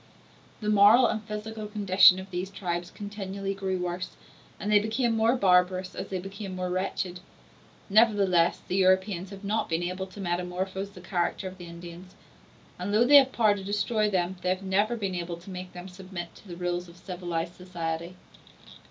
[0.61, 4.15] The moral and physical condition of these tribes continually grew worse,
[4.59, 7.19] and they became more barbarous as they became more wretched.
[7.87, 12.15] Nevertheless, the Europeans have not been able to metamorphose the character of the Indians;
[12.79, 15.51] and though they have had power to destroy them, they have never been able to
[15.51, 18.15] make them submit to the rules of civilized society.